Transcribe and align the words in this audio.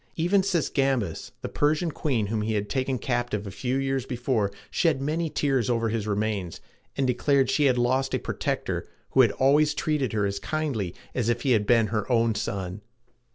Even 0.15 0.41
Sisygambis, 0.41 1.29
the 1.43 1.47
Persian 1.47 1.91
queen 1.91 2.25
whom 2.25 2.41
he 2.41 2.55
had 2.55 2.71
taken 2.71 2.97
captive 2.97 3.45
a 3.45 3.51
few 3.51 3.77
years 3.77 4.03
before, 4.03 4.49
shed 4.71 4.99
many 4.99 5.29
tears 5.29 5.69
over 5.69 5.89
his 5.89 6.07
remains, 6.07 6.59
and 6.97 7.05
declared 7.05 7.51
she 7.51 7.65
had 7.65 7.77
lost 7.77 8.15
a 8.15 8.17
protector 8.17 8.87
who 9.11 9.21
had 9.21 9.31
always 9.33 9.75
treated 9.75 10.11
her 10.13 10.25
as 10.25 10.39
kindly 10.39 10.95
as 11.13 11.29
if 11.29 11.41
he 11.43 11.51
had 11.51 11.67
been 11.67 11.85
her 11.93 12.11
own 12.11 12.33
son. 12.33 12.81